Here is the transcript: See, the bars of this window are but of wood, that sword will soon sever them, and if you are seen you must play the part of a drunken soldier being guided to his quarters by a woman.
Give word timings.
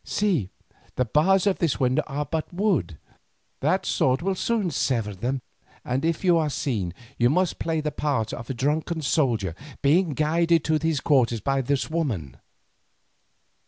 See, 0.03 0.49
the 0.95 1.05
bars 1.05 1.45
of 1.45 1.59
this 1.59 1.79
window 1.79 2.01
are 2.07 2.25
but 2.25 2.47
of 2.47 2.53
wood, 2.59 2.97
that 3.59 3.85
sword 3.85 4.23
will 4.23 4.33
soon 4.33 4.71
sever 4.71 5.13
them, 5.13 5.43
and 5.85 6.03
if 6.03 6.23
you 6.25 6.39
are 6.39 6.49
seen 6.49 6.95
you 7.19 7.29
must 7.29 7.59
play 7.59 7.81
the 7.81 7.91
part 7.91 8.33
of 8.33 8.49
a 8.49 8.53
drunken 8.55 9.03
soldier 9.03 9.53
being 9.83 10.15
guided 10.15 10.63
to 10.63 10.79
his 10.81 11.01
quarters 11.01 11.39
by 11.39 11.59
a 11.59 11.77
woman. 11.91 12.37